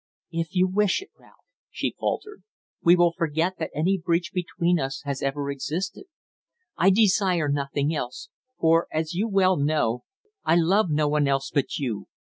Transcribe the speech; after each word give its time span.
"If 0.31 0.55
you 0.55 0.67
wish 0.67 0.99
it, 1.03 1.11
Ralph," 1.15 1.45
she 1.69 1.93
faltered, 1.99 2.41
"we 2.81 2.95
will 2.95 3.13
forget 3.15 3.59
that 3.59 3.69
any 3.75 3.99
breach 4.03 4.31
between 4.33 4.79
us 4.79 5.03
has 5.05 5.21
ever 5.21 5.51
existed. 5.51 6.05
I 6.75 6.89
desire 6.89 7.49
nothing 7.49 7.93
else; 7.93 8.29
for, 8.59 8.87
as 8.91 9.13
you 9.13 9.27
well 9.27 9.57
know, 9.57 10.05
I 10.43 10.55
love 10.55 10.89
no 10.89 11.07
one 11.07 11.27
else 11.27 11.51
but 11.53 11.77
you. 11.77 12.07